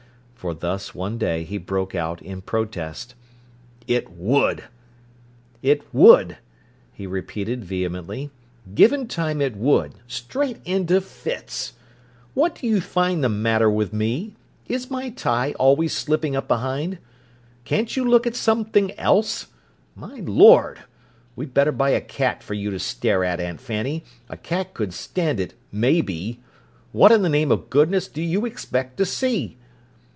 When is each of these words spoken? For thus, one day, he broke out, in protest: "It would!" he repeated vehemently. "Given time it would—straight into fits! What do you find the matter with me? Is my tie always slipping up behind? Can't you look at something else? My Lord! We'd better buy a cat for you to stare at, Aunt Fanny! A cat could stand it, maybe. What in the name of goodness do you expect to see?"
For 0.41 0.55
thus, 0.55 0.95
one 0.95 1.19
day, 1.19 1.43
he 1.43 1.59
broke 1.59 1.93
out, 1.93 2.19
in 2.19 2.41
protest: 2.41 3.13
"It 3.87 4.09
would!" 4.09 4.63
he 5.61 7.05
repeated 7.05 7.63
vehemently. 7.63 8.31
"Given 8.73 9.07
time 9.07 9.39
it 9.39 9.55
would—straight 9.55 10.57
into 10.65 10.99
fits! 10.99 11.73
What 12.33 12.55
do 12.55 12.65
you 12.65 12.81
find 12.81 13.23
the 13.23 13.29
matter 13.29 13.69
with 13.69 13.93
me? 13.93 14.33
Is 14.67 14.89
my 14.89 15.11
tie 15.11 15.51
always 15.59 15.95
slipping 15.95 16.35
up 16.35 16.47
behind? 16.47 16.97
Can't 17.63 17.95
you 17.95 18.03
look 18.03 18.25
at 18.25 18.33
something 18.35 18.97
else? 18.97 19.45
My 19.95 20.23
Lord! 20.25 20.79
We'd 21.35 21.53
better 21.53 21.71
buy 21.71 21.91
a 21.91 22.01
cat 22.01 22.41
for 22.41 22.55
you 22.55 22.71
to 22.71 22.79
stare 22.79 23.23
at, 23.23 23.39
Aunt 23.39 23.61
Fanny! 23.61 24.03
A 24.27 24.37
cat 24.37 24.73
could 24.73 24.91
stand 24.91 25.39
it, 25.39 25.53
maybe. 25.71 26.41
What 26.93 27.11
in 27.11 27.21
the 27.21 27.29
name 27.29 27.51
of 27.51 27.69
goodness 27.69 28.07
do 28.07 28.23
you 28.23 28.47
expect 28.47 28.97
to 28.97 29.05
see?" 29.05 29.57